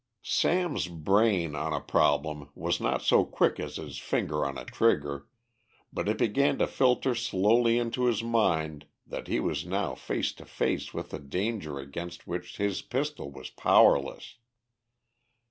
Sam's 0.23 0.87
brain 0.87 1.53
on 1.55 1.73
a 1.73 1.79
problem 1.79 2.49
was 2.55 2.81
not 2.81 3.03
so 3.03 3.23
quick 3.23 3.59
as 3.59 3.75
his 3.75 3.99
finger 3.99 4.43
on 4.43 4.57
a 4.57 4.65
trigger, 4.65 5.27
but 5.93 6.09
it 6.09 6.17
began 6.17 6.57
to 6.57 6.65
filter 6.65 7.13
slowly 7.13 7.77
into 7.77 8.05
his 8.05 8.23
mind 8.23 8.87
that 9.05 9.27
he 9.27 9.39
was 9.39 9.63
now 9.63 9.93
face 9.93 10.33
to 10.33 10.45
face 10.45 10.91
with 10.91 11.13
a 11.13 11.19
danger 11.19 11.77
against 11.77 12.25
which 12.25 12.57
his 12.57 12.81
pistol 12.81 13.29
was 13.31 13.51
powerless. 13.51 14.37